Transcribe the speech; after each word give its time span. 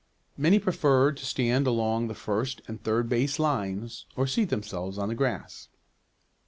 Many 0.35 0.57
preferred 0.57 1.17
to 1.17 1.27
stand 1.27 1.67
along 1.67 2.07
the 2.07 2.15
first 2.15 2.61
and 2.67 2.81
third 2.83 3.07
base 3.07 3.37
lines, 3.37 4.07
or 4.15 4.25
seat 4.25 4.45
themselves 4.49 4.97
on 4.97 5.09
the 5.09 5.13
grass. 5.13 5.67